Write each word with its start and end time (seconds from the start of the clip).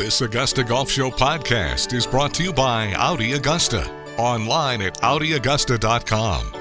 This 0.00 0.22
Augusta 0.22 0.64
Golf 0.64 0.90
Show 0.90 1.10
podcast 1.10 1.92
is 1.92 2.06
brought 2.06 2.32
to 2.32 2.42
you 2.42 2.54
by 2.54 2.94
Audi 2.94 3.34
Augusta. 3.34 3.86
Online 4.16 4.80
at 4.80 4.94
AudiAugusta.com. 5.02 6.54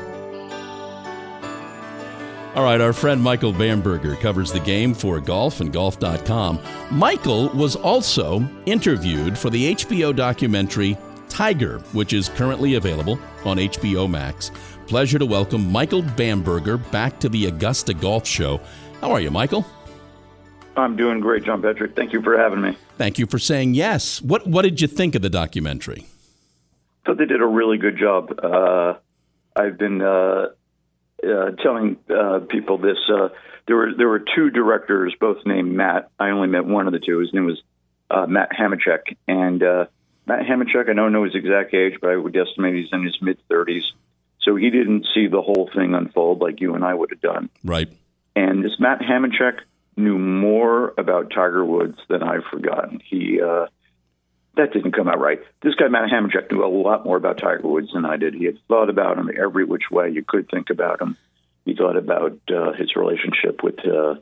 All 2.54 2.64
right, 2.66 2.82
our 2.82 2.92
friend 2.92 3.22
Michael 3.22 3.54
Bamberger 3.54 4.18
covers 4.18 4.52
the 4.52 4.60
game 4.60 4.94
for 4.94 5.22
golf 5.22 5.62
and 5.62 5.72
golf.com. 5.72 6.60
Michael 6.92 7.48
was 7.52 7.78
also 7.78 8.46
interviewed 8.66 9.38
for 9.38 9.50
the 9.50 9.74
HBO 9.74 10.14
documentary 10.14 10.98
Tiger, 11.30 11.80
which 11.94 12.12
is 12.12 12.28
currently 12.28 12.76
available 12.76 13.18
on 13.46 13.56
HBO 13.56 14.10
Max. 14.10 14.52
Pleasure 14.86 15.18
to 15.18 15.26
welcome 15.26 15.72
Michael 15.72 16.02
Bamberger 16.02 16.76
back 16.76 17.22
to 17.22 17.30
the 17.30 17.46
Augusta 17.46 17.94
Golf 17.94 18.28
Show. 18.28 18.60
How 19.00 19.12
are 19.12 19.22
you, 19.22 19.32
Michael? 19.32 19.66
I'm 20.76 20.98
doing 20.98 21.22
great, 21.22 21.46
John 21.46 21.62
Patrick. 21.62 21.96
Thank 21.96 22.12
you 22.12 22.22
for 22.22 22.38
having 22.38 22.60
me. 22.60 22.78
Thank 23.00 23.18
you 23.18 23.28
for 23.28 23.40
saying 23.40 23.76
yes. 23.76 24.22
What 24.22 24.46
What 24.46 24.64
did 24.64 24.82
you 24.82 24.88
think 24.90 25.16
of 25.16 25.22
the 25.22 25.30
documentary? 25.30 26.06
I 26.06 27.06
thought 27.06 27.18
they 27.18 27.26
did 27.26 27.42
a 27.42 27.46
really 27.46 27.78
good 27.78 27.98
job. 27.98 28.38
Uh, 28.44 28.96
I've 29.56 29.78
been 29.78 30.02
uh, 30.02 30.48
uh, 31.26 31.52
telling 31.64 31.96
uh, 32.10 32.40
people 32.40 32.78
this. 32.78 32.98
Uh, 33.10 33.30
there 33.68 33.78
were 33.78 33.94
there 33.98 34.10
were 34.10 34.20
two 34.20 34.50
directors, 34.50 35.16
both 35.18 35.46
named 35.46 35.72
Matt. 35.72 36.12
I 36.20 36.32
only 36.32 36.50
met 36.50 36.66
one 36.66 36.88
of 36.88 36.92
the 36.92 37.00
two. 37.00 37.20
His 37.20 37.34
name 37.34 37.46
was 37.46 37.62
uh, 38.12 38.26
Matt 38.26 38.50
Hamachek, 38.52 39.16
and 39.30 39.62
Matt 39.62 40.46
Hamachek. 40.46 40.90
I 40.90 40.94
don't 40.94 41.14
know 41.14 41.24
his 41.24 41.36
exact 41.36 41.74
age, 41.74 42.00
but 42.02 42.10
I 42.10 42.18
would 42.18 42.36
estimate 42.36 42.76
he's 42.76 42.92
in 42.92 43.06
his 43.06 43.18
mid 43.22 43.38
30s. 43.50 43.86
So 44.42 44.58
he 44.58 44.70
didn't 44.72 45.08
see 45.14 45.28
the 45.28 45.42
whole 45.42 45.70
thing 45.74 45.94
unfold 45.94 46.42
like 46.42 46.60
you 46.60 46.76
and 46.76 46.84
I 46.84 46.94
would 46.94 47.12
have 47.12 47.22
done. 47.22 47.50
Right. 47.64 47.88
And 48.36 48.62
this 48.62 48.78
Matt 48.78 49.00
Hamachek 49.00 49.60
knew 50.00 50.18
more 50.18 50.94
about 50.98 51.32
Tiger 51.32 51.64
Woods 51.64 52.00
than 52.08 52.24
I've 52.24 52.46
forgotten. 52.52 53.02
He 53.06 53.42
uh, 53.42 53.68
that 54.56 54.74
didn't 54.74 54.94
come 54.94 55.08
out 55.08 55.20
right. 55.20 55.40
This 55.62 55.76
guy 55.76 55.88
Matt 55.88 56.10
Hamachek 56.10 56.52
knew 56.52 56.64
a 56.64 56.68
lot 56.68 57.06
more 57.06 57.18
about 57.18 57.38
Tiger 57.38 57.68
Woods 57.68 57.92
than 57.94 58.06
I 58.06 58.18
did. 58.18 58.34
He 58.34 58.46
had 58.46 58.58
thought 58.68 58.90
about 58.90 59.18
him 59.18 59.30
every 59.38 59.66
which 59.66 59.92
way 59.92 60.10
you 60.10 60.24
could 60.28 60.50
think 60.50 60.70
about 60.70 61.02
him. 61.02 61.18
He 61.66 61.76
thought 61.76 61.98
about 61.98 62.40
uh, 62.50 62.74
his 62.74 62.96
relationship 62.96 63.62
with 63.64 63.80
uh, 63.86 64.16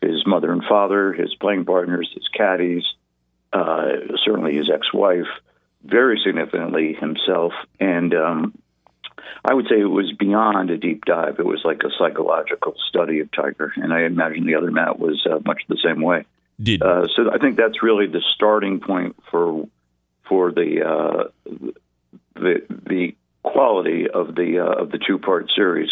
his 0.00 0.26
mother 0.26 0.50
and 0.52 0.64
father, 0.64 1.12
his 1.12 1.34
playing 1.34 1.64
partners, 1.64 2.10
his 2.14 2.28
caddies, 2.28 2.84
uh, 3.52 4.16
certainly 4.24 4.56
his 4.56 4.70
ex-wife, 4.70 5.28
very 5.82 6.20
significantly 6.24 6.94
himself, 6.94 7.52
and 7.78 8.14
um, 8.14 8.54
I 9.44 9.54
would 9.54 9.66
say 9.68 9.80
it 9.80 9.84
was 9.84 10.12
beyond 10.18 10.70
a 10.70 10.78
deep 10.78 11.04
dive. 11.04 11.38
It 11.38 11.46
was 11.46 11.60
like 11.64 11.82
a 11.84 11.90
psychological 11.98 12.74
study 12.88 13.20
of 13.20 13.30
Tiger, 13.32 13.72
and 13.76 13.92
I 13.92 14.04
imagine 14.04 14.46
the 14.46 14.54
other 14.54 14.70
Matt 14.70 14.98
was 14.98 15.26
uh, 15.30 15.40
much 15.44 15.62
the 15.68 15.78
same 15.84 16.00
way. 16.00 16.24
Did 16.62 16.82
uh, 16.82 17.06
so? 17.14 17.30
I 17.32 17.38
think 17.38 17.56
that's 17.56 17.82
really 17.82 18.06
the 18.06 18.22
starting 18.34 18.80
point 18.80 19.16
for 19.30 19.66
for 20.28 20.52
the 20.52 20.84
uh, 20.86 21.24
the 22.34 22.62
the 22.86 23.16
quality 23.42 24.08
of 24.08 24.34
the 24.34 24.60
uh, 24.60 24.82
of 24.82 24.90
the 24.90 24.98
two 24.98 25.18
part 25.18 25.50
series 25.54 25.90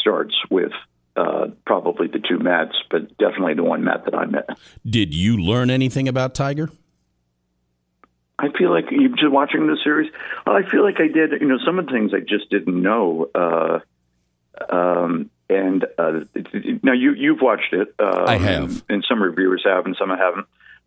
starts 0.00 0.34
with 0.50 0.72
uh, 1.16 1.48
probably 1.66 2.08
the 2.08 2.18
two 2.18 2.38
Matts, 2.38 2.76
but 2.90 3.16
definitely 3.18 3.54
the 3.54 3.64
one 3.64 3.84
Matt 3.84 4.04
that 4.04 4.14
I 4.14 4.26
met. 4.26 4.48
Did 4.84 5.14
you 5.14 5.36
learn 5.36 5.70
anything 5.70 6.08
about 6.08 6.34
Tiger? 6.34 6.70
I 8.40 8.48
feel 8.56 8.70
like 8.70 8.90
you 8.90 9.10
just 9.10 9.30
watching 9.30 9.66
the 9.66 9.76
series. 9.84 10.10
I 10.46 10.62
feel 10.62 10.82
like 10.82 10.98
I 10.98 11.08
did. 11.08 11.40
You 11.40 11.46
know, 11.46 11.58
some 11.64 11.78
of 11.78 11.86
the 11.86 11.92
things 11.92 12.12
I 12.14 12.20
just 12.20 12.48
didn't 12.50 12.80
know. 12.80 13.28
Uh, 13.34 13.80
um, 14.70 15.30
and 15.50 15.84
uh, 15.98 16.20
now 16.82 16.92
you 16.92 17.12
you've 17.12 17.42
watched 17.42 17.72
it. 17.72 17.94
Um, 17.98 18.24
I 18.26 18.38
have, 18.38 18.62
and, 18.62 18.82
and, 18.88 19.04
some 19.06 19.22
reviewers 19.22 19.62
have, 19.66 19.84
and 19.84 19.94
some 19.98 20.10
I 20.10 20.16
haven't. 20.16 20.46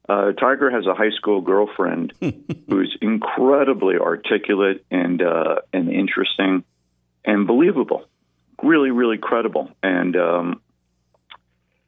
Uh, 0.09 0.31
Tiger 0.31 0.71
has 0.71 0.87
a 0.87 0.95
high 0.95 1.11
school 1.11 1.41
girlfriend 1.41 2.13
who's 2.69 2.97
incredibly 3.01 3.97
articulate 3.97 4.83
and 4.89 5.21
uh, 5.21 5.57
and 5.71 5.89
interesting 5.91 6.63
and 7.23 7.45
believable, 7.45 8.05
really, 8.63 8.89
really 8.91 9.17
credible. 9.17 9.69
And 9.83 10.15
um, 10.15 10.61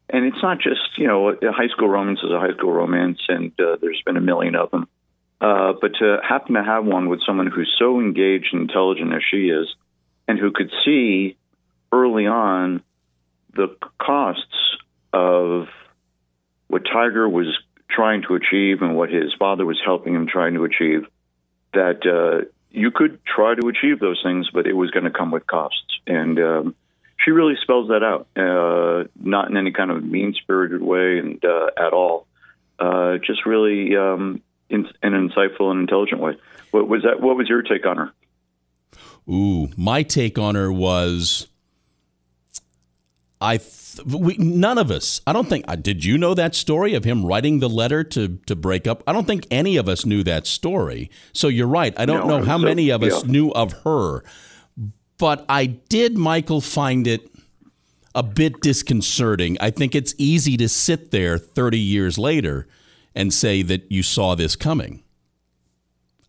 and 0.10 0.26
it's 0.26 0.42
not 0.44 0.60
just 0.60 0.98
you 0.98 1.08
know 1.08 1.30
a 1.30 1.52
high 1.52 1.70
school 1.70 1.90
romance 1.90 2.20
is 2.24 2.32
a 2.32 2.40
high 2.40 2.54
school 2.56 2.72
romance, 2.72 3.20
and 3.28 3.52
uh, 3.60 3.78
there's 3.82 4.02
been 4.06 4.18
a 4.18 4.22
million 4.22 4.56
of 4.56 4.70
them. 4.70 4.88
Uh, 5.42 5.74
but 5.80 5.94
to 6.00 6.18
happen 6.28 6.56
to 6.56 6.64
have 6.64 6.86
one 6.86 7.10
with 7.10 7.20
someone 7.26 7.48
who's 7.48 7.74
so 7.78 8.00
engaged 8.00 8.54
and 8.54 8.62
intelligent 8.62 9.14
as 9.14 9.22
she 9.30 9.50
is, 9.50 9.68
and 10.28 10.40
who 10.40 10.52
could 10.52 10.72
see 10.84 11.38
early 11.92 12.26
on 12.26 12.82
the 13.54 13.76
costs 14.00 14.78
of 15.14 15.68
what 16.68 16.84
Tiger 16.86 17.28
was 17.30 17.48
trying 17.90 18.24
to 18.24 18.36
achieve 18.36 18.82
and 18.82 18.96
what 18.96 19.10
his 19.10 19.34
father 19.38 19.66
was 19.66 19.80
helping 19.84 20.16
him 20.16 20.28
trying 20.28 20.56
to 20.56 20.64
achieve, 20.64 21.06
that 21.74 22.06
uh, 22.06 22.46
you 22.72 22.92
could 22.92 23.20
try 23.26 23.56
to 23.56 23.68
achieve 23.68 24.00
those 24.00 24.20
things, 24.24 24.50
but 24.54 24.68
it 24.68 24.74
was 24.74 24.92
going 24.92 25.06
to 25.06 25.12
come 25.12 25.32
with 25.32 25.46
costs. 25.48 26.00
And 26.08 26.40
um, 26.40 26.76
she 27.24 27.32
really 27.32 27.56
spells 27.62 27.90
that 27.90 28.04
out, 28.04 28.28
uh, 28.36 29.08
not 29.20 29.50
in 29.50 29.58
any 29.58 29.72
kind 29.72 29.92
of 29.92 30.04
mean 30.04 30.34
spirited 30.34 30.82
way 30.82 31.20
and 31.20 31.44
uh, 31.46 31.70
at 31.78 31.94
all. 31.94 32.28
Uh, 32.78 33.18
just 33.20 33.46
really 33.46 33.96
um, 33.96 34.42
in, 34.70 34.88
in 35.04 35.14
an 35.14 35.30
insightful 35.30 35.72
and 35.72 35.82
intelligent 35.82 36.22
way. 36.22 36.38
What 36.72 36.88
was 36.88 37.04
that? 37.04 37.22
What 37.22 37.38
was 37.38 37.48
your 37.48 37.62
take 37.62 37.86
on 37.86 37.98
her? 37.98 38.12
Ooh, 39.30 39.70
my 39.76 40.04
take 40.04 40.38
on 40.38 40.56
her 40.56 40.72
was, 40.72 41.48
I 43.42 43.58
th- 43.58 44.06
we, 44.06 44.38
none 44.38 44.78
of 44.78 44.92
us. 44.92 45.22
I 45.26 45.34
don't 45.34 45.48
think. 45.48 45.66
Uh, 45.68 45.76
did 45.76 46.04
you 46.06 46.18
know 46.18 46.34
that 46.34 46.54
story 46.54 46.94
of 46.94 47.04
him 47.04 47.26
writing 47.26 47.60
the 47.60 47.70
letter 47.70 48.04
to 48.04 48.38
to 48.46 48.56
break 48.56 48.88
up? 48.88 49.04
I 49.08 49.14
don't 49.14 49.26
think 49.26 49.48
any 49.50 49.78
of 49.78 49.88
us 49.88 50.06
knew 50.06 50.24
that 50.24 50.46
story. 50.46 51.10
So 51.34 51.48
you're 51.48 51.68
right. 51.68 51.94
I 51.98 52.06
don't 52.06 52.28
no, 52.28 52.40
know 52.40 52.46
how 52.46 52.58
so, 52.58 52.66
many 52.66 52.90
of 52.90 53.04
us 53.04 53.24
yeah. 53.24 53.32
knew 53.32 53.52
of 53.52 53.74
her, 53.84 54.24
but 55.18 55.46
I 55.48 55.66
did, 55.66 56.18
Michael, 56.18 56.62
find 56.62 57.08
it 57.08 57.30
a 58.14 58.24
bit 58.24 58.62
disconcerting. 58.62 59.58
I 59.60 59.72
think 59.72 59.96
it's 59.96 60.14
easy 60.18 60.56
to 60.58 60.70
sit 60.70 61.12
there 61.12 61.38
30 61.38 61.78
years 61.78 62.18
later 62.18 62.68
and 63.16 63.34
say 63.34 63.62
that 63.64 63.92
you 63.92 64.04
saw 64.04 64.36
this 64.36 64.56
coming. 64.56 65.04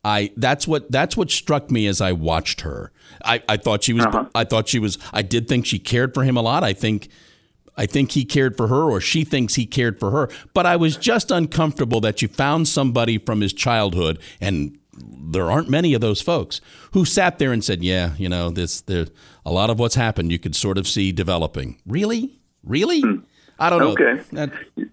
I 0.04 0.30
that's 0.36 0.68
what 0.68 0.90
that's 0.90 1.16
what 1.16 1.30
struck 1.30 1.70
me 1.70 1.88
as 1.88 2.00
I 2.00 2.12
watched 2.12 2.60
her. 2.60 2.92
I, 3.24 3.42
I 3.48 3.56
thought 3.56 3.82
she 3.82 3.92
was 3.92 4.06
uh-huh. 4.06 4.26
I 4.36 4.44
thought 4.44 4.68
she 4.68 4.78
was 4.78 4.98
I 5.12 5.22
did 5.22 5.48
think 5.48 5.66
she 5.66 5.80
cared 5.80 6.14
for 6.14 6.22
him 6.22 6.36
a 6.36 6.42
lot. 6.42 6.62
I 6.62 6.72
think 6.72 7.08
I 7.76 7.86
think 7.86 8.12
he 8.12 8.24
cared 8.24 8.56
for 8.56 8.68
her 8.68 8.84
or 8.84 9.00
she 9.00 9.24
thinks 9.24 9.54
he 9.54 9.66
cared 9.66 9.98
for 9.98 10.12
her. 10.12 10.28
But 10.54 10.64
I 10.64 10.76
was 10.76 10.96
just 10.96 11.32
uncomfortable 11.32 12.00
that 12.02 12.22
you 12.22 12.28
found 12.28 12.68
somebody 12.68 13.18
from 13.18 13.40
his 13.40 13.52
childhood 13.52 14.20
and 14.40 14.78
there 14.98 15.50
aren't 15.50 15.68
many 15.68 15.92
of 15.92 16.00
those 16.00 16.22
folks 16.22 16.60
who 16.92 17.04
sat 17.04 17.38
there 17.38 17.52
and 17.52 17.64
said, 17.64 17.82
"Yeah, 17.82 18.14
you 18.16 18.28
know, 18.28 18.50
this 18.50 18.82
there 18.82 19.06
a 19.44 19.50
lot 19.50 19.70
of 19.70 19.78
what's 19.78 19.96
happened 19.96 20.30
you 20.30 20.38
could 20.38 20.54
sort 20.54 20.78
of 20.78 20.86
see 20.86 21.10
developing." 21.10 21.80
Really? 21.84 22.38
Really? 22.62 23.00
Hmm. 23.00 23.16
I 23.58 23.70
don't 23.70 23.80
know. 23.80 23.88
Okay. 23.88 24.86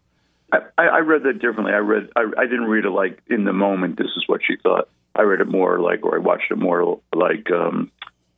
I, 0.78 0.84
I 0.84 1.00
read 1.00 1.24
that 1.24 1.40
differently. 1.40 1.74
I 1.74 1.78
read. 1.78 2.10
I, 2.16 2.26
I 2.38 2.44
didn't 2.46 2.66
read 2.66 2.86
it 2.86 2.92
like 2.92 3.20
in 3.28 3.44
the 3.44 3.54
moment. 3.54 3.98
This 3.98 4.12
is 4.18 4.24
what 4.28 4.42
she 4.46 4.56
thought. 4.58 4.90
I 5.16 5.22
read 5.24 5.42
it 5.42 5.48
more 5.48 5.80
like, 5.80 6.04
or 6.04 6.16
I 6.16 6.20
watched 6.20 6.52
it 6.52 6.58
more 6.58 7.00
like, 7.14 7.52
um, 7.52 7.92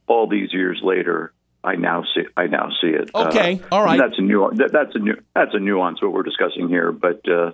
all 0.08 0.28
these 0.28 0.54
years 0.54 0.80
later. 0.84 1.32
I 1.64 1.76
now 1.78 2.04
see. 2.14 2.26
I 2.38 2.46
now 2.46 2.70
see 2.80 2.90
it. 2.90 3.10
Okay, 3.16 3.60
uh, 3.60 3.76
all 3.76 3.84
right. 3.84 4.00
That's 4.00 4.20
a 4.20 4.22
new. 4.22 4.52
That, 4.54 4.72
that's 4.72 4.96
a 4.96 5.00
new. 5.00 5.16
That's 5.34 5.54
a 5.56 5.60
nuance 5.60 6.00
what 6.02 6.14
we're 6.14 6.22
discussing 6.22 6.68
here. 6.70 6.92
But 6.92 7.28
uh, 7.28 7.54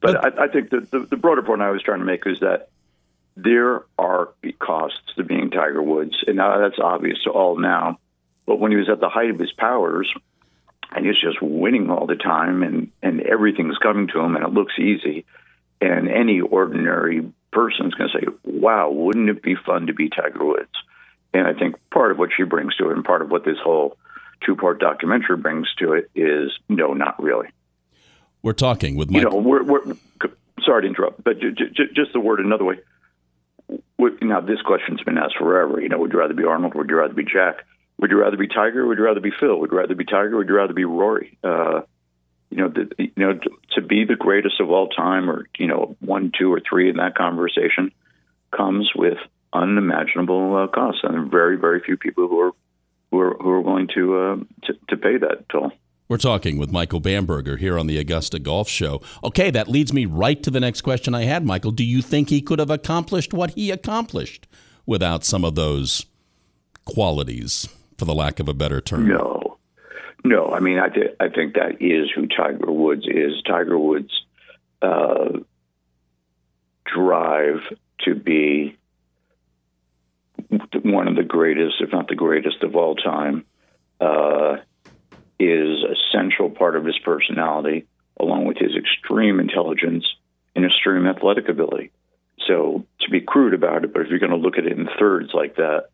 but, 0.00 0.20
but 0.22 0.38
I, 0.38 0.44
I, 0.44 0.48
think 0.48 0.70
the, 0.70 0.80
the 0.90 1.00
the 1.00 1.16
broader 1.16 1.42
point 1.42 1.60
I 1.60 1.70
was 1.70 1.82
trying 1.82 1.98
to 1.98 2.06
make 2.06 2.26
is 2.26 2.40
that 2.40 2.70
there 3.36 3.84
are 3.98 4.30
costs 4.58 4.98
to 5.16 5.24
being 5.24 5.50
Tiger 5.50 5.82
Woods, 5.82 6.16
and 6.26 6.36
now 6.36 6.58
that's 6.58 6.78
obvious 6.78 7.22
to 7.24 7.30
all 7.30 7.58
now. 7.58 7.98
But 8.46 8.58
when 8.58 8.72
he 8.72 8.78
was 8.78 8.88
at 8.88 9.00
the 9.00 9.08
height 9.08 9.30
of 9.30 9.38
his 9.38 9.52
powers, 9.52 10.12
and 10.94 11.06
he's 11.06 11.20
just 11.20 11.40
winning 11.42 11.90
all 11.90 12.06
the 12.06 12.16
time 12.16 12.62
and 12.62 12.90
and 13.02 13.20
everything's 13.20 13.78
coming 13.78 14.08
to 14.08 14.20
him 14.20 14.36
and 14.36 14.44
it 14.44 14.52
looks 14.52 14.78
easy. 14.78 15.24
And 15.80 16.08
any 16.08 16.40
ordinary 16.40 17.32
person's 17.52 17.94
going 17.94 18.10
to 18.10 18.18
say 18.18 18.26
wow 18.44 18.90
wouldn't 18.90 19.28
it 19.28 19.42
be 19.42 19.54
fun 19.54 19.86
to 19.86 19.94
be 19.94 20.08
tiger 20.08 20.44
woods? 20.44 20.70
And 21.34 21.46
i 21.46 21.54
think 21.54 21.76
part 21.90 22.10
of 22.10 22.18
what 22.18 22.30
she 22.36 22.44
brings 22.44 22.76
to 22.76 22.90
it 22.90 22.96
and 22.96 23.04
part 23.04 23.22
of 23.22 23.30
what 23.30 23.44
this 23.44 23.58
whole 23.62 23.96
two 24.44 24.56
part 24.56 24.80
documentary 24.80 25.36
brings 25.36 25.68
to 25.78 25.92
it 25.94 26.10
is 26.14 26.50
no 26.68 26.92
not 26.94 27.22
really. 27.22 27.48
We're 28.42 28.52
talking 28.52 28.96
with 28.96 29.10
Mike. 29.10 29.22
you 29.22 29.30
know 29.30 29.36
we're, 29.36 29.62
we're 29.62 29.94
sorry 30.64 30.82
to 30.82 30.88
interrupt 30.88 31.22
but 31.22 31.40
j- 31.40 31.50
j- 31.52 31.92
just 31.94 32.12
the 32.12 32.20
word 32.20 32.40
another 32.40 32.64
way. 32.64 32.78
Now 34.20 34.40
this 34.40 34.60
question's 34.62 35.02
been 35.02 35.18
asked 35.18 35.36
forever. 35.38 35.80
You 35.80 35.88
know 35.88 35.98
would 35.98 36.12
you 36.12 36.18
rather 36.18 36.34
be 36.34 36.44
arnold? 36.44 36.74
Would 36.74 36.90
you 36.90 36.96
rather 36.96 37.14
be 37.14 37.24
jack 37.24 37.64
would 38.02 38.10
you 38.10 38.20
rather 38.20 38.36
be 38.36 38.48
Tiger? 38.48 38.86
would 38.86 38.98
you 38.98 39.04
rather 39.04 39.20
be 39.20 39.30
Phil? 39.30 39.58
Would 39.60 39.70
you 39.70 39.78
rather 39.78 39.94
be 39.94 40.04
Tiger? 40.04 40.36
would 40.36 40.48
you 40.48 40.56
rather 40.56 40.74
be 40.74 40.84
Rory? 40.84 41.38
Uh, 41.42 41.82
you 42.50 42.58
know, 42.58 42.68
the, 42.68 42.90
you 42.98 43.12
know, 43.16 43.32
to, 43.32 43.50
to 43.76 43.80
be 43.80 44.04
the 44.04 44.16
greatest 44.16 44.60
of 44.60 44.70
all 44.70 44.88
time, 44.88 45.30
or 45.30 45.46
you 45.56 45.68
know, 45.68 45.96
one, 46.00 46.32
two, 46.38 46.52
or 46.52 46.60
three 46.60 46.90
in 46.90 46.96
that 46.96 47.14
conversation, 47.14 47.92
comes 48.54 48.90
with 48.94 49.16
unimaginable 49.54 50.56
uh, 50.56 50.66
costs, 50.66 51.00
and 51.04 51.30
very, 51.30 51.56
very 51.56 51.80
few 51.80 51.96
people 51.96 52.28
who 52.28 52.40
are 52.40 52.52
who 53.10 53.20
are 53.20 53.36
who 53.40 53.50
are 53.50 53.60
willing 53.60 53.88
to 53.94 54.16
uh, 54.18 54.36
to, 54.64 54.74
to 54.88 54.96
pay 54.96 55.16
that 55.16 55.48
toll. 55.48 55.72
We're 56.08 56.18
talking 56.18 56.58
with 56.58 56.70
Michael 56.72 57.00
Bamberger 57.00 57.56
here 57.56 57.78
on 57.78 57.86
the 57.86 57.96
Augusta 57.96 58.38
Golf 58.38 58.68
Show. 58.68 59.00
Okay, 59.24 59.50
that 59.50 59.68
leads 59.68 59.94
me 59.94 60.04
right 60.04 60.42
to 60.42 60.50
the 60.50 60.60
next 60.60 60.82
question 60.82 61.14
I 61.14 61.22
had, 61.22 61.46
Michael. 61.46 61.70
Do 61.70 61.84
you 61.84 62.02
think 62.02 62.28
he 62.28 62.42
could 62.42 62.58
have 62.58 62.68
accomplished 62.68 63.32
what 63.32 63.52
he 63.52 63.70
accomplished 63.70 64.46
without 64.84 65.24
some 65.24 65.44
of 65.44 65.54
those 65.54 66.04
qualities, 66.84 67.68
for 68.02 68.06
the 68.06 68.14
lack 68.14 68.40
of 68.40 68.48
a 68.48 68.54
better 68.54 68.80
term? 68.80 69.06
No. 69.06 69.58
No, 70.24 70.50
I 70.50 70.58
mean, 70.58 70.80
I, 70.80 70.88
th- 70.88 71.14
I 71.20 71.28
think 71.28 71.54
that 71.54 71.80
is 71.80 72.10
who 72.12 72.26
Tiger 72.26 72.68
Woods 72.68 73.06
is. 73.06 73.40
Tiger 73.46 73.78
Woods' 73.78 74.24
uh, 74.80 75.38
drive 76.84 77.60
to 78.00 78.16
be 78.16 78.76
one 80.82 81.06
of 81.06 81.14
the 81.14 81.22
greatest, 81.22 81.76
if 81.78 81.92
not 81.92 82.08
the 82.08 82.16
greatest 82.16 82.64
of 82.64 82.74
all 82.74 82.96
time, 82.96 83.44
uh, 84.00 84.56
is 85.38 85.84
a 85.84 85.94
central 86.10 86.50
part 86.50 86.74
of 86.74 86.84
his 86.84 86.98
personality, 87.04 87.86
along 88.18 88.46
with 88.46 88.56
his 88.56 88.72
extreme 88.76 89.38
intelligence 89.38 90.04
and 90.56 90.64
extreme 90.64 91.06
athletic 91.06 91.48
ability. 91.48 91.92
So, 92.48 92.84
to 93.02 93.10
be 93.10 93.20
crude 93.20 93.54
about 93.54 93.84
it, 93.84 93.92
but 93.92 94.02
if 94.02 94.08
you're 94.08 94.18
going 94.18 94.30
to 94.30 94.36
look 94.36 94.58
at 94.58 94.66
it 94.66 94.76
in 94.76 94.88
thirds 94.98 95.30
like 95.32 95.54
that, 95.56 95.90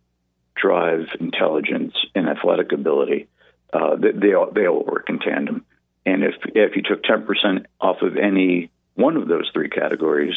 drive, 0.61 1.09
intelligence, 1.21 1.95
and 2.15 2.29
athletic 2.29 2.73
ability, 2.73 3.29
uh, 3.73 3.97
they 3.97 4.35
all 4.35 4.51
they 4.51 4.67
all 4.67 4.85
work 4.85 5.09
in 5.09 5.19
tandem. 5.19 5.65
And 6.07 6.23
if 6.23 6.35
if 6.55 6.77
you 6.77 6.83
took 6.83 7.03
ten 7.03 7.25
percent 7.27 7.67
off 7.81 8.03
of 8.03 8.17
any 8.17 8.71
one 8.95 9.17
of 9.17 9.29
those 9.29 9.51
three 9.53 9.69
categories, 9.69 10.35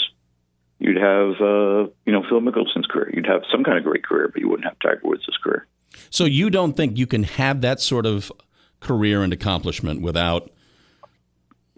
you'd 0.80 0.98
have 0.98 1.42
uh, 1.42 1.90
you 2.06 2.12
know 2.12 2.24
Phil 2.28 2.42
Mickelson's 2.42 2.88
career. 2.88 3.12
You'd 3.14 3.28
have 3.28 3.44
some 3.52 3.64
kind 3.64 3.78
of 3.78 3.84
great 3.84 4.04
career, 4.04 4.30
but 4.32 4.42
you 4.42 4.50
wouldn't 4.50 4.68
have 4.68 4.80
Tiger 4.80 5.02
Woods' 5.04 5.26
career. 5.44 5.68
So 6.10 6.26
you 6.26 6.50
don't 6.50 6.76
think 6.76 6.98
you 6.98 7.08
can 7.08 7.24
have 7.24 7.62
that 7.62 7.80
sort 7.80 8.06
of 8.06 8.32
career 8.80 9.24
and 9.24 9.32
accomplishment 9.32 10.02
without 10.02 10.52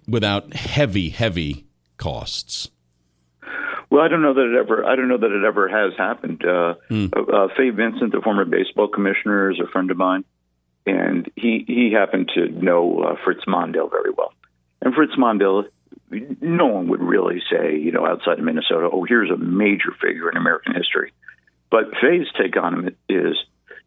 without 0.08 0.54
heavy, 0.54 1.10
heavy 1.10 1.66
costs? 1.98 2.70
Well, 3.94 4.02
I 4.02 4.08
don't 4.08 4.24
know 4.24 4.34
that 4.34 4.52
it 4.52 4.58
ever. 4.58 4.84
I 4.84 4.96
don't 4.96 5.08
know 5.08 5.20
that 5.20 5.32
it 5.32 5.44
ever 5.44 5.68
has 5.70 5.96
happened. 5.96 6.44
Uh, 6.44 6.74
mm. 6.90 7.14
uh, 7.14 7.54
Fay 7.56 7.70
Vincent, 7.70 8.12
the 8.12 8.22
former 8.22 8.44
baseball 8.44 8.88
commissioner, 8.88 9.52
is 9.52 9.60
a 9.60 9.68
friend 9.68 9.92
of 9.92 9.98
mine, 9.98 10.26
and 10.88 11.30
he 11.36 11.64
he 11.68 11.92
happened 11.92 12.32
to 12.34 12.48
know 12.48 13.04
uh, 13.04 13.16
Fritz 13.24 13.46
Mondale 13.48 13.92
very 13.92 14.10
well. 14.10 14.34
And 14.82 14.96
Fritz 14.96 15.14
Mondale 15.16 15.66
no 16.10 16.66
one 16.66 16.88
would 16.88 17.04
really 17.04 17.40
say, 17.52 17.78
you 17.78 17.92
know, 17.92 18.04
outside 18.04 18.40
of 18.40 18.46
Minnesota, 18.46 18.90
oh, 18.92 19.06
here's 19.08 19.30
a 19.30 19.38
major 19.38 19.92
figure 20.02 20.28
in 20.28 20.38
American 20.38 20.74
history. 20.74 21.14
But 21.70 21.92
Fay's 22.02 22.26
take 22.36 22.58
on 22.58 22.74
him 22.74 22.96
is, 23.08 23.38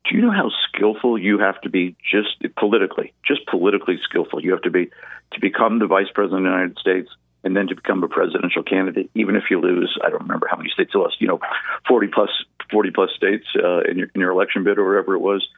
do 0.09 0.15
you 0.15 0.23
know 0.23 0.31
how 0.31 0.53
skillful 0.69 1.19
you 1.19 1.41
have 1.41 1.61
to 1.63 1.69
be 1.69 1.97
just 2.09 2.41
politically, 2.57 3.13
just 3.27 3.45
politically 3.47 3.99
skillful 4.09 4.41
you 4.41 4.53
have 4.53 4.63
to 4.63 4.71
be 4.71 4.87
to 5.33 5.41
become 5.41 5.81
the 5.81 5.89
vice 5.89 6.11
president 6.15 6.47
of 6.47 6.53
the 6.53 6.57
United 6.59 6.79
States 6.79 7.11
and 7.47 7.57
then 7.57 7.69
to 7.69 7.77
become 7.77 8.03
a 8.03 8.09
presidential 8.09 8.65
candidate, 8.65 9.09
even 9.15 9.37
if 9.37 9.45
you 9.51 9.61
lose, 9.61 9.97
I 10.05 10.11
don't 10.11 10.23
remember 10.23 10.49
how 10.51 10.57
many 10.57 10.69
states 10.71 10.91
you 10.93 11.01
lost, 11.01 11.21
you 11.21 11.29
know, 11.29 11.39
40 11.87 12.09
plus, 12.09 12.29
40 12.73 12.91
plus 12.91 13.11
states 13.15 13.47
uh, 13.55 13.83
in, 13.89 13.99
your, 13.99 14.09
in 14.17 14.21
your 14.21 14.33
election 14.33 14.65
bid 14.65 14.79
or 14.79 14.89
whatever 14.89 15.15
it 15.15 15.21
was. 15.21 15.49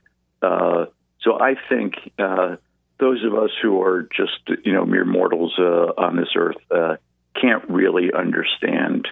Uh, 0.42 0.84
so 1.22 1.40
I 1.40 1.54
think 1.70 1.94
uh, 2.18 2.56
those 3.00 3.24
of 3.24 3.32
us 3.34 3.50
who 3.62 3.80
are 3.80 4.06
just 4.14 4.66
you 4.66 4.72
know 4.72 4.84
mere 4.84 5.06
mortals 5.06 5.54
uh, 5.58 5.92
on 5.96 6.16
this 6.16 6.28
earth 6.36 6.58
uh, 6.70 6.96
can't 7.40 7.64
really 7.70 8.12
understand 8.12 9.08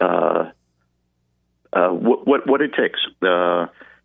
uh, 0.00 0.50
what, 1.70 2.26
what, 2.26 2.46
what 2.46 2.62
it 2.62 2.72
takes. 2.72 2.98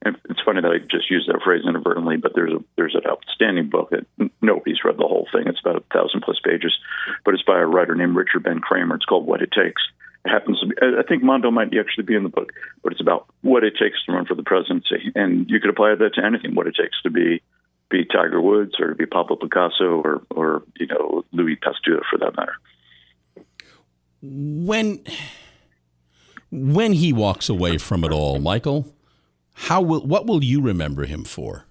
And 0.04 0.18
it's 0.30 0.42
funny 0.44 0.62
that 0.62 0.72
I 0.72 0.80
just 0.80 1.12
used 1.12 1.30
that 1.30 1.42
phrase 1.44 1.62
inadvertently, 1.68 2.18
but 2.18 2.32
there's 2.34 2.54
a 2.54 2.64
there's 2.76 2.96
an 2.96 3.06
outstanding 3.08 3.70
book 3.70 3.92
that 3.92 4.08
nobody's 4.42 4.84
read 4.84 4.98
the 4.98 5.08
whole 5.08 5.28
thing. 5.32 5.44
It's 5.46 5.60
about 5.60 5.76
a 5.76 5.94
thousand 5.94 6.22
plus 6.22 6.40
pages, 6.44 6.76
but 7.24 7.34
it's 7.34 7.44
by 7.44 7.60
a 7.60 7.66
writer 7.66 7.96
named 7.96 8.16
Richard 8.16 8.44
Ben 8.44 8.60
Cramer. 8.60 8.96
It's 8.96 9.06
called 9.06 9.26
What 9.26 9.42
It 9.42 9.52
Takes. 9.52 9.82
It 10.26 10.30
happens 10.30 10.64
be, 10.64 10.76
I 10.82 11.04
think 11.08 11.24
Mondale 11.24 11.52
might 11.52 11.76
actually 11.78 12.04
be 12.04 12.16
in 12.16 12.24
the 12.24 12.30
book, 12.30 12.52
but 12.84 12.92
it's 12.92 13.02
about 13.02 13.28
what 13.42 13.64
it 13.64 13.74
takes 13.80 14.04
to 14.06 14.12
run 14.12 14.26
for 14.26 14.36
the 14.36 14.44
presidency, 14.44 15.12
and 15.16 15.50
you 15.50 15.60
could 15.60 15.72
apply 15.72 15.96
that 15.96 16.14
to 16.16 16.24
anything. 16.24 16.54
What 16.54 16.68
it 16.68 16.76
takes 16.76 17.02
to 17.04 17.10
be 17.10 17.42
be 17.90 18.06
Tiger 18.06 18.42
Woods 18.42 18.80
or 18.80 18.90
to 18.90 18.96
be 18.96 19.06
Pablo 19.06 19.36
Picasso 19.36 20.02
or 20.02 20.22
or 20.30 20.64
you 20.80 20.88
know 20.88 21.24
Louis 21.32 21.56
Pasteur 21.56 22.02
for 22.10 22.20
that 22.20 22.36
matter. 22.38 22.54
When 24.22 25.04
when 26.52 26.94
he 26.94 27.14
walks 27.14 27.50
away 27.50 27.78
from 27.78 28.04
it 28.04 28.12
all, 28.12 28.40
Michael, 28.40 28.94
how 29.54 29.82
will 29.82 30.06
what 30.06 30.28
will 30.28 30.44
you 30.44 30.62
remember 30.62 31.06
him 31.06 31.24
for? 31.24 31.66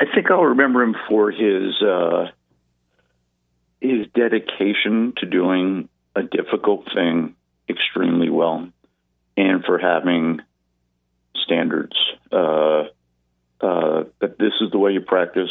I 0.00 0.06
think 0.14 0.30
I'll 0.30 0.44
remember 0.44 0.82
him 0.82 0.96
for 1.08 1.30
his 1.30 1.80
uh, 1.82 2.28
his 3.80 4.06
dedication 4.14 5.12
to 5.18 5.26
doing 5.26 5.90
a 6.16 6.22
difficult 6.22 6.86
thing 6.94 7.36
extremely 7.68 8.30
well, 8.30 8.68
and 9.36 9.64
for 9.64 9.78
having 9.78 10.40
standards. 11.44 11.96
Uh, 12.32 12.84
uh, 13.60 14.04
that 14.20 14.38
this 14.38 14.54
is 14.62 14.70
the 14.70 14.78
way 14.78 14.92
you 14.92 15.02
practice. 15.02 15.50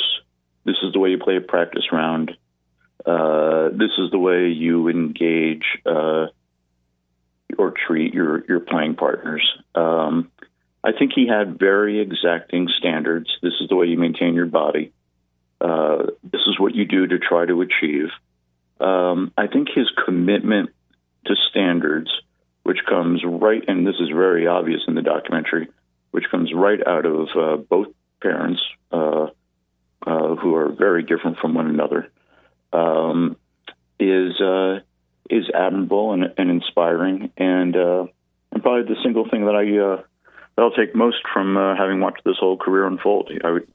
This 0.65 0.77
is 0.81 0.93
the 0.93 0.99
way 0.99 1.09
you 1.11 1.19
play 1.19 1.37
a 1.37 1.41
practice 1.41 1.85
round. 1.91 2.31
Uh, 3.05 3.69
this 3.69 3.91
is 3.99 4.09
the 4.09 4.17
way 4.17 4.47
you 4.47 4.87
engage 4.89 5.63
uh, 5.85 6.25
or 7.57 7.73
treat 7.87 8.15
your 8.15 8.43
your 8.47 8.59
playing 8.59 8.95
partners. 8.95 9.47
Um, 9.75 10.31
I 10.83 10.91
think 10.93 11.11
he 11.13 11.27
had 11.27 11.59
very 11.59 11.99
exacting 11.99 12.69
standards. 12.77 13.29
This 13.41 13.53
is 13.61 13.67
the 13.69 13.75
way 13.75 13.87
you 13.87 13.97
maintain 13.97 14.33
your 14.33 14.45
body. 14.45 14.93
Uh, 15.59 16.07
this 16.23 16.41
is 16.47 16.57
what 16.57 16.73
you 16.73 16.85
do 16.85 17.07
to 17.07 17.19
try 17.19 17.45
to 17.45 17.61
achieve. 17.61 18.09
Um, 18.79 19.33
I 19.37 19.47
think 19.47 19.67
his 19.75 19.91
commitment 20.05 20.69
to 21.25 21.35
standards, 21.49 22.09
which 22.63 22.79
comes 22.87 23.21
right, 23.25 23.63
and 23.67 23.85
this 23.85 23.95
is 23.99 24.09
very 24.09 24.47
obvious 24.47 24.81
in 24.87 24.95
the 24.95 25.01
documentary, 25.01 25.67
which 26.11 26.25
comes 26.31 26.53
right 26.53 26.79
out 26.85 27.05
of 27.05 27.27
uh, 27.35 27.57
both 27.57 27.87
parents, 28.21 28.61
uh, 28.91 29.27
uh, 30.07 30.35
who 30.35 30.55
are 30.55 30.71
very 30.71 31.03
different 31.03 31.39
from 31.39 31.53
one 31.53 31.67
another, 31.67 32.09
um, 32.71 33.35
is 33.99 34.39
uh, 34.39 34.79
is 35.29 35.49
admirable 35.53 36.13
and, 36.13 36.33
and 36.37 36.49
inspiring, 36.49 37.31
and 37.35 37.75
uh, 37.75 38.05
and 38.53 38.63
probably 38.63 38.93
the 38.93 39.01
single 39.03 39.29
thing 39.29 39.45
that 39.45 39.55
I 39.55 40.03
I'll 40.61 40.71
take 40.71 40.95
most 40.95 41.17
from 41.33 41.55
having 41.55 41.99
watched 41.99 42.23
this 42.23 42.37
whole 42.39 42.57
career 42.57 42.85
unfold. 42.85 43.31
I 43.43 43.51
would, 43.51 43.71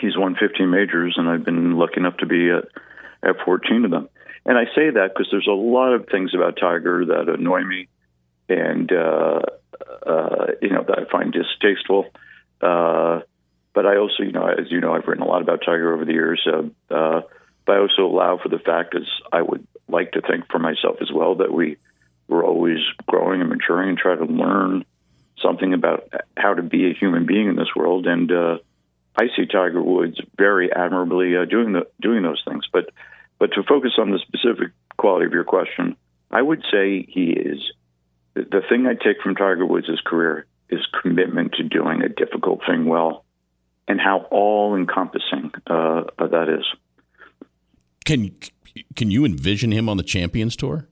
he's 0.00 0.16
won 0.16 0.36
15 0.36 0.70
majors, 0.70 1.14
and 1.16 1.28
I've 1.28 1.44
been 1.44 1.76
lucky 1.76 1.98
enough 1.98 2.16
to 2.18 2.26
be 2.26 2.50
at 2.50 2.64
at 3.22 3.36
14 3.44 3.84
of 3.84 3.90
them. 3.90 4.08
And 4.44 4.56
I 4.56 4.64
say 4.66 4.90
that 4.90 5.10
because 5.12 5.28
there's 5.30 5.48
a 5.48 5.52
lot 5.52 5.92
of 5.92 6.06
things 6.08 6.32
about 6.34 6.56
Tiger 6.56 7.04
that 7.06 7.28
annoy 7.28 7.64
me, 7.64 7.88
and 8.48 8.90
uh, 8.92 9.40
uh, 10.06 10.46
you 10.62 10.70
know, 10.70 10.84
that 10.86 10.98
I 10.98 11.10
find 11.10 11.32
distasteful. 11.32 12.06
Uh, 12.60 13.20
but 13.74 13.86
I 13.86 13.96
also, 13.96 14.22
you 14.22 14.32
know, 14.32 14.46
as 14.46 14.70
you 14.70 14.80
know, 14.80 14.94
I've 14.94 15.06
written 15.06 15.24
a 15.24 15.28
lot 15.28 15.42
about 15.42 15.62
Tiger 15.66 15.92
over 15.92 16.04
the 16.04 16.12
years. 16.12 16.46
Uh, 16.46 16.94
uh, 16.94 17.22
but 17.66 17.76
I 17.76 17.80
also 17.80 18.06
allow 18.06 18.38
for 18.40 18.48
the 18.48 18.60
fact, 18.60 18.94
as 18.94 19.08
I 19.32 19.42
would 19.42 19.66
like 19.88 20.12
to 20.12 20.20
think 20.20 20.44
for 20.50 20.60
myself 20.60 20.96
as 21.00 21.10
well, 21.12 21.36
that 21.36 21.52
we 21.52 21.76
we're 22.28 22.44
always 22.44 22.78
growing 23.06 23.40
and 23.40 23.50
maturing 23.50 23.90
and 23.90 23.98
try 23.98 24.14
to 24.14 24.24
learn 24.24 24.84
something 25.42 25.74
about 25.74 26.12
how 26.36 26.54
to 26.54 26.62
be 26.62 26.90
a 26.90 26.94
human 26.94 27.26
being 27.26 27.48
in 27.48 27.56
this 27.56 27.74
world. 27.74 28.06
And 28.06 28.30
uh, 28.30 28.58
I 29.16 29.26
see 29.36 29.46
Tiger 29.46 29.82
Woods 29.82 30.20
very 30.36 30.72
admirably 30.72 31.36
uh, 31.36 31.44
doing 31.44 31.72
the 31.72 31.86
doing 32.00 32.22
those 32.22 32.42
things. 32.46 32.64
But 32.72 32.90
but 33.38 33.52
to 33.52 33.62
focus 33.62 33.92
on 33.98 34.10
the 34.10 34.18
specific 34.18 34.72
quality 34.96 35.26
of 35.26 35.32
your 35.32 35.44
question, 35.44 35.96
I 36.30 36.42
would 36.42 36.62
say 36.70 37.06
he 37.08 37.30
is 37.30 37.60
the 38.34 38.62
thing 38.68 38.86
I 38.86 38.94
take 38.94 39.22
from 39.22 39.34
Tiger 39.34 39.64
Woods' 39.64 40.00
career 40.04 40.46
is 40.68 40.80
commitment 41.00 41.54
to 41.54 41.62
doing 41.62 42.02
a 42.02 42.08
difficult 42.08 42.60
thing 42.68 42.86
well, 42.86 43.24
and 43.88 44.00
how 44.00 44.26
all 44.30 44.76
encompassing 44.76 45.52
uh, 45.66 46.04
that 46.18 46.48
is. 46.48 46.66
Can 48.04 48.34
can 48.94 49.10
you 49.10 49.24
envision 49.24 49.72
him 49.72 49.88
on 49.88 49.96
the 49.96 50.02
Champions 50.02 50.56
Tour? 50.56 50.86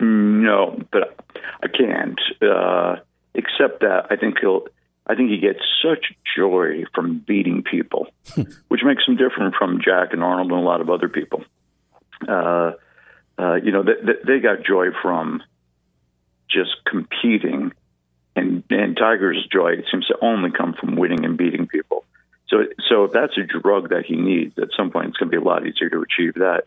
No, 0.00 0.80
but 0.90 1.16
I 1.62 1.68
can't. 1.68 2.20
Uh, 2.40 2.96
except 3.34 3.80
that 3.80 4.06
I 4.10 4.16
think 4.16 4.38
he'll. 4.40 4.66
I 5.04 5.16
think 5.16 5.30
he 5.30 5.38
gets 5.38 5.58
such 5.82 6.14
joy 6.36 6.84
from 6.94 7.18
beating 7.18 7.64
people, 7.64 8.06
which 8.68 8.82
makes 8.84 9.02
him 9.04 9.16
different 9.16 9.56
from 9.56 9.80
Jack 9.84 10.12
and 10.12 10.22
Arnold 10.22 10.52
and 10.52 10.60
a 10.60 10.62
lot 10.62 10.80
of 10.80 10.90
other 10.90 11.08
people. 11.08 11.44
Uh, 12.28 12.72
uh, 13.36 13.54
you 13.54 13.72
know, 13.72 13.82
they, 13.82 14.12
they 14.24 14.38
got 14.38 14.64
joy 14.64 14.86
from 15.02 15.42
just 16.48 16.70
competing. 16.86 17.72
And, 18.36 18.62
and 18.70 18.96
Tiger's 18.96 19.46
joy 19.52 19.72
it 19.72 19.86
seems 19.90 20.06
to 20.06 20.16
only 20.22 20.50
come 20.50 20.74
from 20.74 20.96
winning 20.96 21.24
and 21.24 21.36
beating 21.36 21.66
people. 21.66 22.04
So, 22.48 22.64
so 22.88 23.04
if 23.04 23.12
that's 23.12 23.36
a 23.36 23.60
drug 23.60 23.90
that 23.90 24.04
he 24.06 24.16
needs, 24.16 24.58
at 24.58 24.68
some 24.76 24.90
point 24.90 25.08
it's 25.08 25.16
going 25.16 25.30
to 25.30 25.36
be 25.38 25.42
a 25.42 25.46
lot 25.46 25.66
easier 25.66 25.88
to 25.90 26.02
achieve 26.02 26.34
that. 26.34 26.64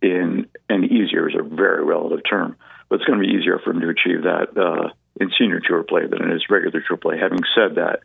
In 0.00 0.46
and 0.68 0.84
easier 0.84 1.28
is 1.28 1.34
a 1.34 1.42
very 1.42 1.84
relative 1.84 2.20
term, 2.28 2.56
but 2.88 2.96
it's 2.96 3.04
going 3.04 3.20
to 3.20 3.26
be 3.26 3.34
easier 3.34 3.58
for 3.58 3.72
him 3.72 3.80
to 3.80 3.88
achieve 3.88 4.22
that 4.22 4.56
uh, 4.56 4.90
in 5.20 5.30
senior 5.38 5.60
tour 5.60 5.82
play 5.82 6.06
than 6.06 6.30
it 6.30 6.34
is 6.34 6.44
regular 6.48 6.82
tour 6.86 6.96
play. 6.96 7.18
Having 7.18 7.40
said 7.54 7.76
that, 7.76 8.00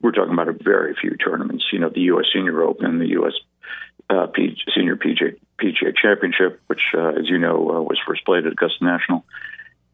we're 0.00 0.12
talking 0.12 0.32
about 0.32 0.48
a 0.48 0.52
very 0.52 0.94
few 1.00 1.16
tournaments. 1.16 1.64
You 1.72 1.78
know, 1.78 1.90
the 1.90 2.00
U.S. 2.12 2.26
Senior 2.32 2.62
Open, 2.62 2.98
the 2.98 3.08
U.S. 3.08 3.34
Uh, 4.08 4.26
P- 4.26 4.56
Senior 4.74 4.96
PGA, 4.96 5.36
PGA 5.60 5.94
Championship, 5.94 6.60
which, 6.66 6.82
uh, 6.94 7.10
as 7.10 7.28
you 7.28 7.38
know, 7.38 7.70
uh, 7.70 7.80
was 7.82 7.98
first 8.06 8.24
played 8.24 8.46
at 8.46 8.52
Augusta 8.52 8.84
National, 8.84 9.24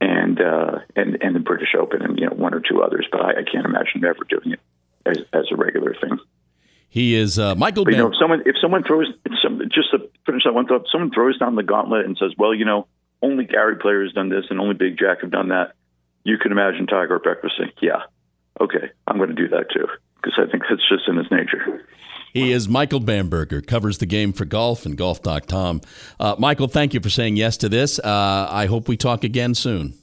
and 0.01 0.41
uh, 0.41 0.79
and 0.95 1.19
and 1.23 1.35
the 1.35 1.41
British 1.41 1.75
Open, 1.79 2.03
and 2.03 2.19
you 2.19 2.27
know 2.27 2.35
one 2.35 2.55
or 2.55 2.61
two 2.61 2.83
others. 2.83 3.07
But 3.11 3.21
I, 3.21 3.31
I 3.31 3.43
can't 3.43 3.67
imagine 3.67 4.05
ever 4.05 4.25
doing 4.29 4.53
it 4.53 4.61
as, 5.05 5.19
as 5.33 5.47
a 5.53 5.57
regular 5.57 5.95
thing. 5.95 6.19
He 6.89 7.15
is 7.15 7.39
uh, 7.39 7.55
Michael. 7.55 7.85
But, 7.85 7.93
you 7.93 7.99
know, 7.99 8.09
if 8.09 8.15
someone 8.19 8.43
if 8.47 8.57
someone 8.61 8.85
throws 8.85 9.09
some, 9.43 9.61
just 9.65 9.91
to 9.91 10.09
finish 10.25 10.45
that 10.45 10.55
one 10.55 10.67
thought, 10.67 10.87
someone 10.91 11.11
throws 11.11 11.39
down 11.39 11.55
the 11.55 11.63
gauntlet 11.63 12.07
and 12.07 12.17
says, 12.17 12.33
"Well, 12.39 12.55
you 12.55 12.65
know, 12.65 12.87
only 13.21 13.45
Gary 13.45 13.77
Player 13.77 14.03
has 14.03 14.13
done 14.13 14.29
this, 14.29 14.47
and 14.49 14.61
only 14.61 14.75
Big 14.75 14.99
Jack 14.99 15.21
have 15.21 15.31
done 15.31 15.49
that," 15.49 15.75
you 16.27 16.39
can 16.39 16.53
imagine 16.53 16.87
Tiger 16.87 17.19
breakfast 17.19 17.55
saying, 17.59 17.73
"Yeah, 17.81 18.03
okay, 18.61 18.91
I'm 19.07 19.17
going 19.17 19.29
to 19.29 19.35
do 19.35 19.49
that 19.49 19.71
too," 19.73 19.87
because 20.17 20.39
I 20.39 20.51
think 20.51 20.65
that's 20.69 20.87
just 20.89 21.09
in 21.09 21.17
his 21.17 21.31
nature. 21.31 21.83
He 22.33 22.53
is 22.53 22.69
Michael 22.69 23.01
Bamberger, 23.01 23.63
covers 23.63 23.97
the 23.97 24.05
game 24.05 24.35
for 24.35 24.45
golf 24.45 24.85
and 24.85 24.95
golf.com. 24.95 25.81
Uh, 26.21 26.37
Michael, 26.39 26.69
thank 26.69 26.93
you 26.93 27.01
for 27.01 27.09
saying 27.09 27.37
yes 27.37 27.57
to 27.59 27.69
this. 27.71 27.99
Uh, 27.99 28.47
I 28.51 28.67
hope 28.67 28.89
we 28.89 28.99
talk 28.99 29.25
again 29.25 29.55
soon. 29.55 29.95